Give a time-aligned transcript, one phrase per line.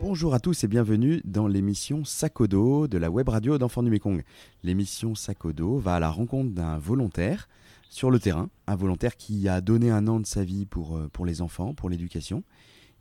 [0.00, 4.24] Bonjour à tous et bienvenue dans l'émission Sakodo de la web radio d'Enfants du Mekong.
[4.64, 7.48] L'émission Sakodo va à la rencontre d'un volontaire
[7.88, 11.08] sur le terrain, un volontaire qui a donné un an de sa vie pour, euh,
[11.12, 12.42] pour les enfants, pour l'éducation.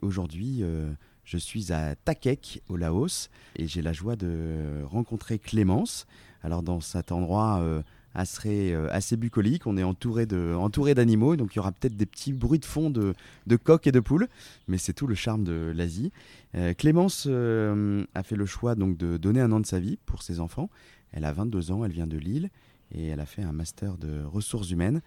[0.04, 0.92] Aujourd'hui, euh,
[1.24, 6.06] je suis à Takek, au Laos, et j'ai la joie de rencontrer Clémence.
[6.44, 7.82] Alors dans cet endroit euh,
[8.14, 11.96] assez, euh, assez bucolique, on est entouré de, entouré d'animaux, donc il y aura peut-être
[11.96, 13.14] des petits bruits de fond de,
[13.48, 14.28] de coqs et de poules,
[14.68, 16.12] mais c'est tout le charme de l'Asie.
[16.56, 19.98] Euh, Clémence euh, a fait le choix donc de donner un an de sa vie
[20.06, 20.70] pour ses enfants.
[21.12, 22.50] Elle a 22 ans, elle vient de Lille
[22.94, 25.02] et elle a fait un master de ressources humaines.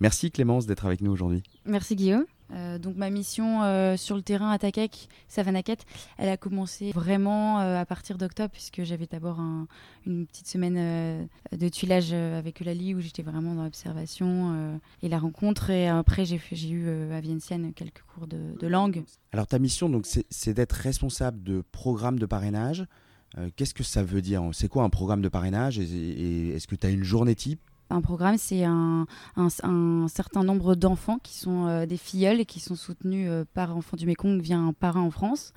[0.00, 1.42] Merci Clémence d'être avec nous aujourd'hui.
[1.64, 2.24] Merci Guillaume.
[2.52, 5.84] Euh, donc ma mission euh, sur le terrain à Takek, Savanaket,
[6.18, 9.66] elle a commencé vraiment euh, à partir d'octobre puisque j'avais d'abord un-
[10.06, 15.70] une petite semaine de tuilage avec Eulalie où j'étais vraiment dans l'observation et la rencontre
[15.70, 19.04] et après j'ai eu à Vientiane quelques cours de, langue.
[19.32, 22.86] Alors ta mission donc c'est d'être responsable de programme de parrainage.
[23.56, 24.42] Qu'est-ce que ça veut dire?
[24.52, 25.78] C'est quoi un programme de parrainage?
[25.78, 27.60] Et est-ce que tu as une journée type?
[27.90, 29.06] Un programme, c'est un,
[30.08, 33.96] certain nombre d'enfants qui sont euh, des filleuls et qui sont soutenus euh, par Enfants
[33.96, 35.52] du Mékong via un parrain en France.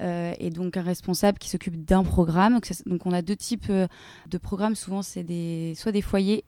[0.00, 2.60] Euh, et donc un responsable qui s'occupe d'un programme.
[2.86, 4.74] Donc, on a deux types de programmes.
[4.74, 6.44] Souvent, c'est des, soit des foyers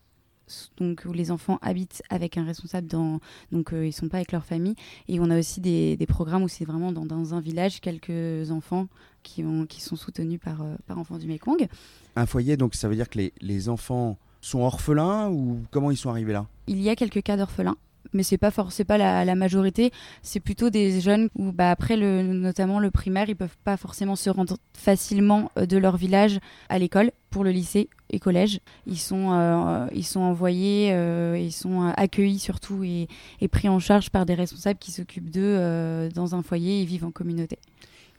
[0.76, 3.20] donc, où les enfants habitent avec un responsable, dans,
[3.52, 4.74] donc euh, ils sont pas avec leur famille.
[5.08, 8.88] Et on a aussi des, programmes où c'est vraiment dans, un village, quelques enfants
[9.22, 11.66] qui, ont, qui sont soutenus par, euh, Enfants du Mékong.
[12.16, 16.10] Un foyer, donc ça veut dire que les enfants sont orphelins ou comment ils sont
[16.10, 16.46] arrivés là?
[16.66, 17.76] Il y a quelques cas d'orphelins,
[18.12, 19.90] mais c'est pas forcément pas la, majorité.
[20.22, 24.16] C'est plutôt des jeunes où, bah, après le, notamment le primaire, ils peuvent pas forcément
[24.16, 28.60] se rendre facilement euh, de leur village à l'école pour le lycée et collège.
[28.86, 33.08] Ils sont, euh, ils sont envoyés, euh, ils sont accueillis surtout et,
[33.50, 37.10] pris en charge par des responsables qui s'occupent d'eux dans un foyer et vivent en
[37.10, 37.58] communauté.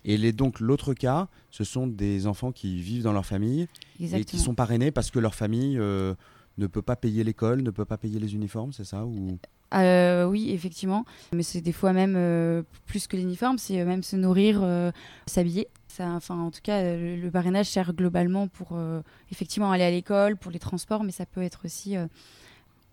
[0.06, 3.68] Et les, donc l'autre cas, ce sont des enfants qui vivent dans leur famille
[4.00, 6.14] et qui sont parrainés parce que leur famille euh,
[6.58, 9.38] ne peut pas payer l'école, ne peut pas payer les uniformes, c'est ça ou...
[9.74, 11.06] Euh, oui, effectivement.
[11.34, 14.92] Mais c'est des fois même euh, plus que l'uniforme, c'est euh, même se nourrir, euh,
[15.26, 15.68] s'habiller.
[15.88, 19.02] Ça, enfin, en tout cas, euh, le, le parrainage sert globalement pour euh,
[19.32, 22.06] effectivement aller à l'école, pour les transports, mais ça peut être aussi euh,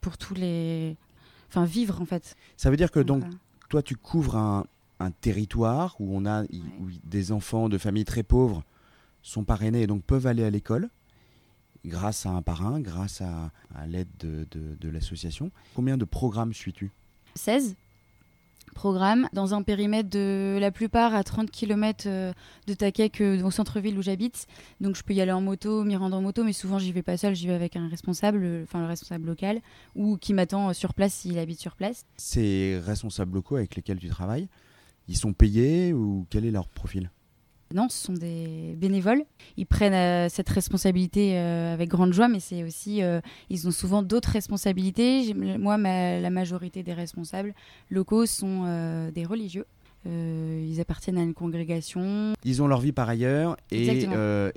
[0.01, 0.97] pour tous les,
[1.49, 2.34] enfin, vivre en fait.
[2.56, 3.28] Ça veut dire que donc euh,
[3.69, 4.65] toi tu couvres un,
[5.03, 8.63] un territoire où on a où des enfants de familles très pauvres
[9.23, 10.89] sont parrainés et donc peuvent aller à l'école
[11.85, 15.51] grâce à un parrain, grâce à, à l'aide de, de- de l'association.
[15.75, 16.91] Combien de programmes suis-tu?
[17.35, 17.77] 16
[18.75, 22.05] programmes dans un périmètre de la plupart à 30 km
[22.67, 24.47] de Takek euh, au centre-ville où j'habite.
[24.81, 27.03] Donc je peux y aller en moto, m'y rendre en moto, mais souvent j'y vais
[27.03, 29.61] pas seul, j'y vais avec un responsable, euh, enfin le responsable local,
[29.95, 32.07] ou qui m'attend euh, sur place s'il habite sur place.
[32.17, 34.49] Ces responsables locaux avec lesquels tu travailles,
[35.09, 37.11] ils sont payés ou quel est leur profil?
[37.75, 39.25] Non, ce sont des bénévoles.
[39.57, 43.71] Ils prennent euh, cette responsabilité euh, avec grande joie, mais c'est aussi, euh, ils ont
[43.71, 45.33] souvent d'autres responsabilités.
[45.33, 47.55] Moi, ma- la majorité des responsables
[47.91, 49.65] locaux sont des religieux.
[50.05, 52.33] Ils appartiennent à une congrégation.
[52.45, 54.05] Ils ont leur vie par ailleurs et,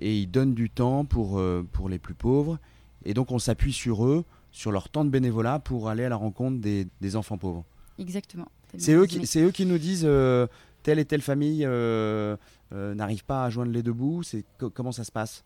[0.01, 1.41] ils donnent du temps pour,
[1.71, 2.59] pour les plus pauvres.
[3.05, 6.15] Et donc on s'appuie sur eux, sur leur temps de bénévolat pour aller à la
[6.15, 7.63] rencontre des, des enfants pauvres.
[7.99, 8.47] Exactement.
[8.77, 10.47] C'est eux, qui- eux qui nous disent euh,
[10.83, 12.35] telle et telle famille euh,
[12.73, 14.23] euh, n'arrive pas à joindre les deux bouts.
[14.23, 15.43] C'est co- comment ça se passe?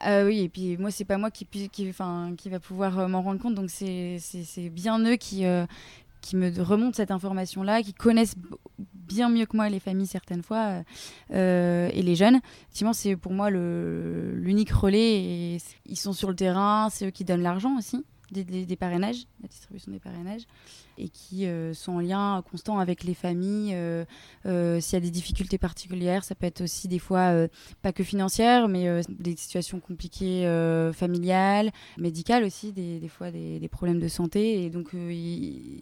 [0.00, 3.08] Ah oui, et puis moi, c'est pas moi qui, qui, enfin, qui va pouvoir euh,
[3.08, 3.54] m'en rendre compte.
[3.54, 4.18] Donc c'est
[4.70, 5.66] bien eux qui, euh,
[6.20, 8.34] qui me remontent cette information-là, qui connaissent
[8.78, 10.82] bien mieux que moi les familles certaines fois
[11.30, 12.40] et les jeunes.
[12.66, 15.14] Effectivement, c'est pour moi l'unique relais.
[15.54, 18.04] Et ils sont sur le terrain, c'est eux qui donnent l'argent aussi.
[18.42, 20.42] Des, parrainages, la distribution des parrainages,
[20.98, 23.72] et qui euh, sont en lien constant avec les familles.
[23.74, 24.04] euh,
[24.46, 27.32] euh, S'il y a des difficultés particulières, ça peut être aussi des fois
[27.82, 30.42] pas que financières, mais des situations compliquées
[30.92, 34.64] familiales, médicales aussi, des, fois des, problèmes de santé.
[34.64, 34.90] Et donc,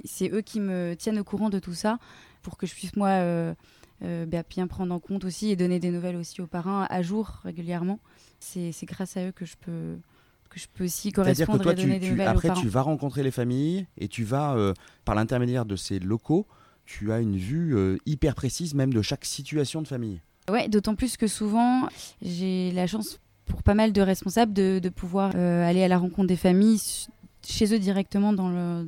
[0.04, 1.98] c'est eux qui me tiennent au courant de tout ça
[2.42, 3.54] pour que je puisse, moi,
[4.00, 7.40] bah, bien prendre en compte aussi et donner des nouvelles aussi aux parrains à jour
[7.44, 7.98] régulièrement.
[8.40, 9.96] C'est grâce à eux que je peux,
[10.52, 12.30] que je peux aussi C'est-à-dire que correspondre toi, et donner tu, des tu- nouvelles aux
[12.30, 16.46] après, tu vas rencontrer les familles et tu vas, euh, par l'intermédiaire de ces locaux,
[16.84, 20.20] tu as une vue euh, hyper précise même de chaque situation de famille.
[20.50, 21.88] Ouais, d'autant plus que souvent,
[22.20, 25.98] j'ai la chance pour pas mal de responsables de, de pouvoir euh, aller à la
[25.98, 26.80] rencontre des familles
[27.46, 28.86] chez eux directement dans, le,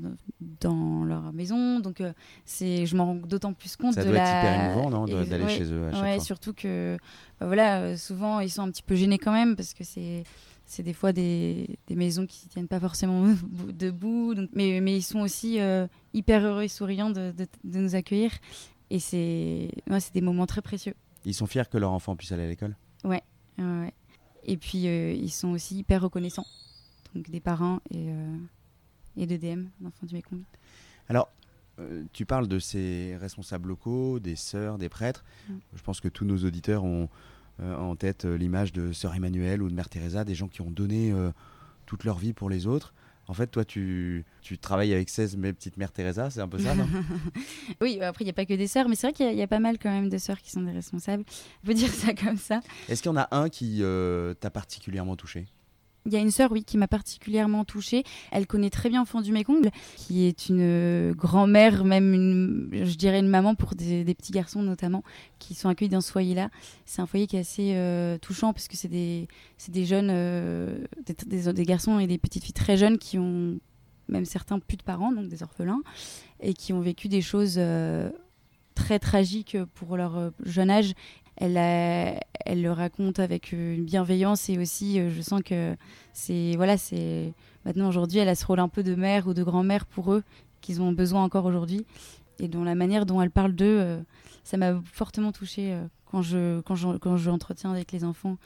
[0.61, 1.81] dans leur maison.
[1.81, 2.13] Donc, euh,
[2.45, 4.41] c'est, je m'en rends d'autant plus compte Ça de doit être la...
[4.41, 6.25] hyper émouvant, non, d'aller ouais, chez eux à chaque ouais, fois.
[6.25, 6.97] surtout que,
[7.41, 10.23] bah voilà, souvent ils sont un petit peu gênés quand même parce que c'est
[10.67, 13.27] c'est des fois des, des maisons qui tiennent pas forcément
[13.73, 17.79] debout, donc, mais, mais ils sont aussi euh, hyper heureux et souriants de, de- de
[17.79, 18.31] nous accueillir.
[18.91, 20.95] Et c'est ouais, des moments très précieux.
[21.25, 22.77] Ils sont fiers que leur enfant puisse aller à l'école?
[23.05, 23.23] Ouais.
[23.59, 23.93] ouais.
[24.45, 26.47] Et puis, euh, ils sont aussi hyper reconnaissants.
[27.15, 28.37] Donc, des parents et, euh,
[29.17, 30.43] et de DM, d'enfants du Mékong.
[31.09, 31.31] Alors,
[32.13, 35.25] tu parles de ces responsables locaux, des sœurs, des prêtres.
[35.49, 35.55] Mm.
[35.75, 37.09] Je pense que tous nos auditeurs ont
[37.63, 40.71] en tête euh, l'image de sœur Emmanuel ou de mère Teresa, des gens qui ont
[40.71, 41.31] donné euh,
[41.87, 42.95] toute leur vie pour les autres.
[43.27, 46.59] En fait, toi, tu, tu travailles avec 16 mes petites mères Teresa, c'est un peu
[46.59, 46.87] ça, non?
[47.81, 49.33] Oui, après, il n'y a pas que des sœurs, mais c'est vrai qu'il y, a-
[49.33, 51.25] il y a pas mal quand même de sœurs qui sont des responsables.
[51.65, 52.61] On peut dire ça comme ça.
[52.89, 55.47] Est-ce qu'il y en a un qui euh, t'a particulièrement touché?
[56.07, 58.05] Il y a une sœur, oui, qui m'a particulièrement touchée.
[58.31, 62.95] Elle connaît très bien Enfant du Mékong, qui est une euh, grand-mère, même une, je
[62.95, 65.03] dirais une maman pour des, petits garçons notamment,
[65.39, 66.51] qui sont accueillis dans ce foyer-là.
[66.85, 69.29] C'est un foyer qui est assez euh, touchant parce que c'est des,
[69.69, 70.85] des jeunes, euh,
[71.27, 73.59] des, garçons et des petites filles très jeunes qui ont,
[74.09, 75.81] même certains, plus de parents, donc des orphelins,
[76.41, 77.59] et qui ont vécu des choses
[78.75, 80.93] très tragiques pour leur jeune âge.
[81.37, 85.77] Elle, le raconte avec euh, une bienveillance et aussi, euh, je sens que
[86.13, 87.35] c'est voilà, c'est
[87.65, 90.23] maintenant aujourd'hui, elle a ce rôle un peu de mère ou de grand-mère pour eux
[90.61, 91.85] qu'ils ont besoin encore aujourd'hui
[92.39, 94.01] et dont la manière dont elle parle d'eux, euh,
[94.45, 95.77] ça m'a fortement touchée
[96.07, 98.37] quand je quand je quand je entretiens avec les enfants.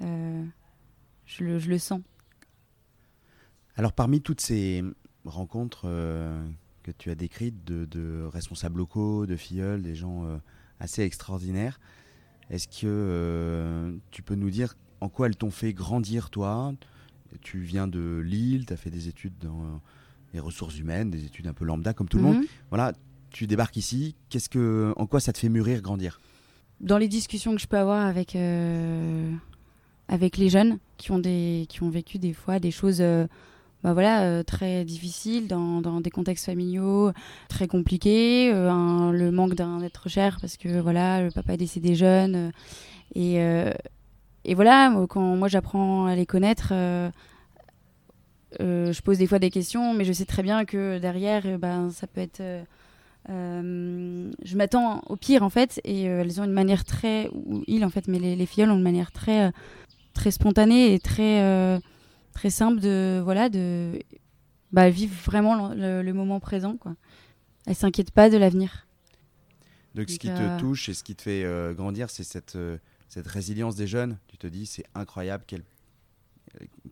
[0.00, 2.00] Je, le, je le sens.
[3.76, 4.82] Alors, parmi toutes ces
[5.24, 5.82] rencontres
[6.82, 10.24] que tu as décrites de, de responsables locaux, de filleuls, des gens
[10.80, 11.78] assez extraordinaires,
[12.50, 16.72] est-ce que euh, tu peux nous dire en quoi elles t'ont fait grandir, toi?
[17.42, 19.80] Tu viens de Lille, tu as fait des études dans
[20.34, 22.38] les ressources humaines, des études un peu lambda comme tout le monde.
[22.38, 22.46] Mhm.
[22.70, 22.92] Voilà,
[23.30, 26.20] tu débarques ici, qu'est-ce que, en quoi ça te fait mûrir, grandir?
[26.80, 29.32] Dans les discussions que je peux avoir avec euh,
[30.08, 33.26] avec les jeunes qui ont des qui ont vécu des fois des choses euh,
[33.82, 37.12] bah voilà euh, très difficiles dans, dans des contextes familiaux
[37.48, 41.94] très compliqués euh, le manque d'un être cher parce que voilà le papa est décédé
[41.94, 42.50] jeune euh,
[43.14, 43.40] et
[44.44, 46.72] et voilà quand moi j'apprends à les connaître
[48.58, 51.90] je pose des fois des questions mais je sais très bien que derrière euh, ben
[51.90, 52.42] ça peut être
[53.28, 57.90] je m'attends au pire en fait et elles ont une manière très ou ils en
[57.90, 59.52] fait mais les, les filles ont une manière très
[60.14, 61.80] très spontanée et très
[62.32, 63.98] très simple de voilà de
[64.72, 66.94] bah, vivre vraiment le, le- le moment présent quoi
[67.66, 68.86] elles s'inquiètent pas de l'avenir
[69.94, 72.56] Donc, ce qui te euh, touche et ce qui te fait euh, grandir, c'est cette,
[72.56, 72.78] euh,
[73.08, 74.18] cette résilience des jeunes.
[74.28, 75.64] Tu te dis, c'est incroyable qu'elles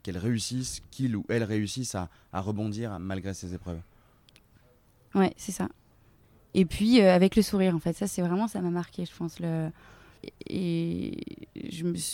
[0.03, 3.81] qu'elles réussissent, qu'ils ou elles réussissent à, à rebondir malgré ces épreuves.
[5.15, 5.69] ouais c'est ça
[6.55, 9.41] et puis avec le sourire en fait ça c'est vraiment ça m'a marqué je pense
[9.41, 9.71] le
[10.49, 11.13] et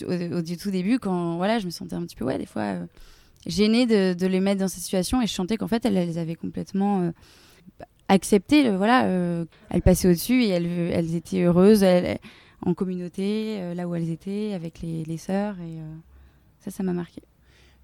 [0.09, 2.87] au, tout début quand voilà je me sentais un petit peu ouais des fois euh,
[3.47, 6.35] gênée de, les mettre dans cette situation et je sentais qu'en fait elles, elles avaient
[6.35, 7.11] complètement euh,
[8.09, 11.85] accepté le, voilà euh, elles passaient au dessus et elles, elles étaient heureuses
[12.63, 15.95] en communauté euh, là où elles étaient avec les, les sœurs et euh,
[16.61, 17.23] ça ça m'a marqué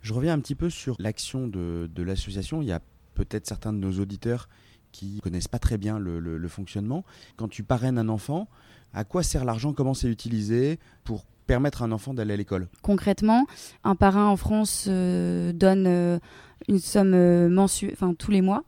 [0.02, 2.62] Je reviens un petit peu sur l'action de, l'association.
[2.62, 2.80] Il y a
[3.14, 4.48] peut-être certains de nos auditeurs
[4.92, 7.04] qui connaissent pas très bien le fonctionnement.
[7.36, 8.48] Quand tu parraines un enfant,
[8.92, 9.72] à quoi sert l'argent?
[9.72, 10.78] Comment c'est utilisé?
[11.04, 13.44] Pour permettre à un enfant d'aller à l'école concrètement,
[13.82, 16.18] un parrain en France euh, donne euh,
[16.68, 18.62] une somme euh, mensuelle, enfin tous les mois,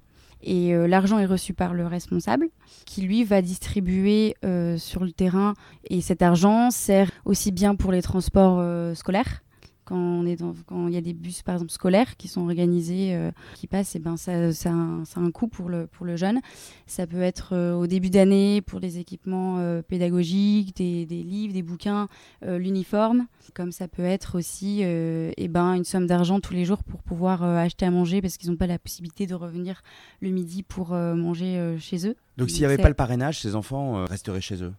[0.44, 2.48] et l'argent est reçu par le responsable,
[2.84, 4.34] qui lui va distribuer
[4.76, 5.54] sur le terrain.
[5.88, 8.60] Et cet argent sert aussi bien pour les transports
[8.96, 9.44] scolaires.
[9.92, 12.40] Quand on est dans, quand il y a des bus par exemple scolaires qui sont
[12.40, 15.68] organisés, euh, qui passent, et ben ça, ça, a un, ça a un coût pour
[15.68, 16.40] le pour le jeune.
[16.86, 21.52] Ça peut être euh, au début d'année pour des équipements euh, pédagogiques, des, des livres,
[21.52, 22.08] des bouquins,
[22.40, 23.26] l'uniforme.
[23.52, 27.02] Comme ça peut être aussi euh, eh ben, une somme d'argent tous les jours pour
[27.02, 29.82] pouvoir acheter à manger parce qu'ils n'ont pas la possibilité de revenir
[30.22, 32.16] le midi pour manger chez eux.
[32.38, 34.72] Donc s'il n'y avait pas le parrainage, ces enfants resteraient chez eux?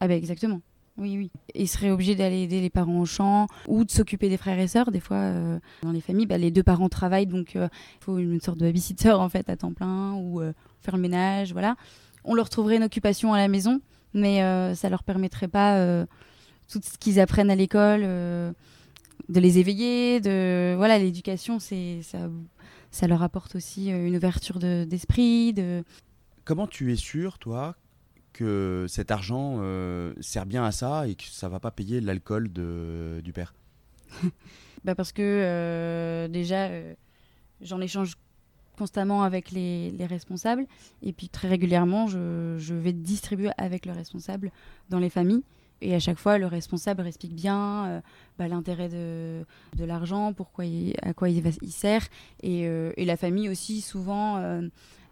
[0.00, 0.62] Ah ben exactement.
[0.96, 1.30] Oui, oui.
[1.54, 4.68] Ils seraient obligés d'aller aider les parents au champ ou de s'occuper des frères et
[4.68, 4.92] sœurs.
[4.92, 7.68] Des fois, euh, dans les familles, bah, les deux parents travaillent, donc euh,
[8.00, 11.02] il faut une sorte de babysitter en fait à temps plein ou euh, faire le
[11.02, 11.76] ménage, voilà.
[12.24, 13.80] On leur trouverait une occupation à la maison,
[14.14, 14.38] mais
[14.74, 16.06] ça leur permettrait pas
[16.68, 18.54] tout ce qu'ils apprennent à l'école, de
[19.28, 22.30] les éveiller, de voilà, l'éducation, c'est ça,
[22.90, 25.84] ça leur apporte aussi une ouverture de- d'esprit, de,
[26.46, 27.74] Comment tu es sûr, toi,
[28.34, 32.50] que cet argent euh, sert bien à ça et que ça va pas payer l'alcool
[32.52, 33.54] du père
[34.84, 36.92] Bah parce que euh, déjà, euh,
[37.62, 38.16] j'en échange
[38.76, 40.66] constamment avec les, les responsables
[41.00, 44.50] et puis très régulièrement, je, je vais distribuer avec le responsable
[44.90, 45.42] dans les familles.
[45.80, 48.02] Et à chaque fois, le responsable explique bien
[48.38, 49.44] bah, l'intérêt de,
[49.76, 50.64] de l'argent, pourquoi
[51.02, 52.06] à quoi il, sert.
[52.42, 54.38] Et, et la famille aussi, souvent,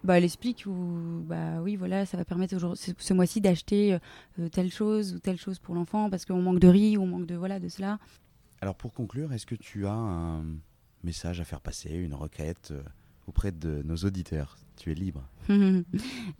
[0.04, 3.98] bah, elle explique où, bah oui, voilà, ça va permettre ce, ce mois-ci d'acheter
[4.38, 7.06] euh, telle chose ou telle chose pour l'enfant parce qu'on manque de riz ou on
[7.06, 7.98] manque de, voilà, de cela.
[8.60, 10.44] Alors pour conclure, est-ce que tu as un
[11.04, 12.82] message à faire passer, une requête euh,
[13.26, 14.56] auprès de nos auditeurs?
[14.76, 15.22] Tu es libre.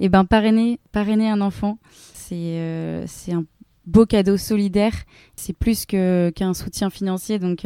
[0.00, 1.78] Eh ben parrainer, parrainer un enfant,
[2.14, 3.44] c'est euh, c'est un
[3.86, 4.94] beau cadeau solidaire.
[5.36, 7.64] C'est plus que qu'un soutien financier, donc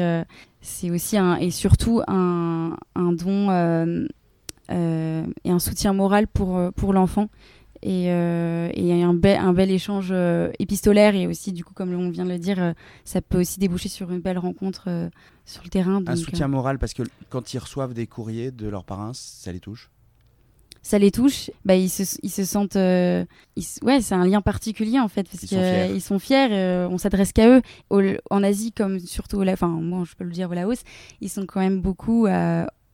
[0.67, 4.07] c'est aussi un et surtout un, un don euh,
[4.71, 7.29] et un soutien moral pour, euh, pour l'enfant.
[7.83, 10.13] Et, euh, et, un, un bel échange
[10.59, 13.91] épistolaire et aussi du coup comme on vient de le dire ça peut aussi déboucher
[13.91, 15.11] sur une belle rencontre
[15.45, 18.85] sur le terrain un soutien moral parce que quand ils reçoivent des courriers de leurs
[18.85, 19.91] parents ça les touche?
[20.81, 22.77] Ça les touche, bah, ils, se, ils se sentent.
[22.77, 27.63] ouais, c'est un lien particulier en fait, parce qu'ils sont fiers, on s'adresse qu'à eux.
[28.31, 30.83] en Asie, comme surtout, enfin, moi je peux le dire au Laos,
[31.21, 32.27] ils sont quand même beaucoup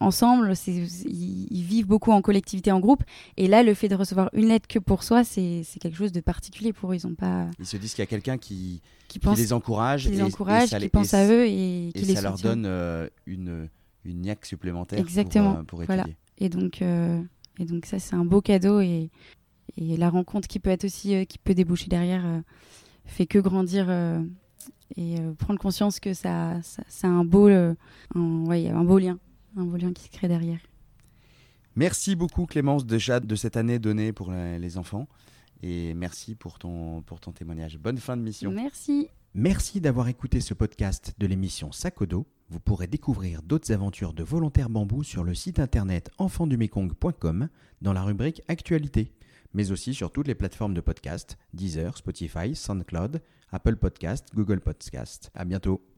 [0.03, 3.03] ensemble, ils, vivent beaucoup en collectivité, en groupe.
[3.37, 6.21] Et là, le fait de recevoir une lettre que pour soi, c'est quelque chose de
[6.21, 6.97] particulier pour eux.
[6.97, 7.47] Ils ont pas.
[7.59, 10.89] Ils se disent qu'il y a quelqu'un qui, qui, les encourage, qui les encourage, qui
[10.89, 13.69] pense à eux et qui et les ça leur donne euh, une
[14.05, 15.65] une niaque supplémentaire Exactement.
[15.65, 16.07] pour, euh, voilà.
[16.39, 17.21] Et donc euh,
[17.59, 19.11] et donc ça c'est un beau cadeau et,
[19.77, 22.25] et la rencontre qui peut être aussi qui peut déboucher derrière
[23.05, 23.91] fait que grandir
[24.97, 27.77] et prendre conscience que ça, ça c'est un beau un,
[28.47, 29.19] ouais, un beau lien
[29.57, 30.61] un beau lien qui se crée derrière.
[31.75, 35.09] Merci beaucoup Clémence déjà de cette année donnée pour les enfants
[35.63, 37.79] et merci pour ton, pour ton témoignage.
[37.79, 38.51] Bonne fin de mission.
[38.51, 39.09] Merci.
[39.35, 42.27] Merci d'avoir écouté ce podcast de l'émission Sakodo.
[42.51, 47.49] Vous pourrez découvrir d'autres aventures de volontaires bambou sur le site internet enfantdumekong.com
[47.81, 49.13] dans la rubrique Actualité,
[49.55, 55.31] mais aussi sur toutes les plateformes de podcast Deezer, Spotify, SoundCloud, Apple Podcast, Google Podcast.
[55.35, 55.83] À bientôt.